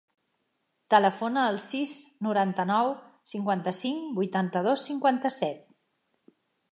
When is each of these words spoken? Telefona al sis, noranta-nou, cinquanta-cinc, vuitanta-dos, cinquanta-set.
Telefona 0.93 1.41
al 1.49 1.59
sis, 1.65 1.93
noranta-nou, 2.27 2.89
cinquanta-cinc, 3.33 4.07
vuitanta-dos, 4.21 4.87
cinquanta-set. 4.93 5.61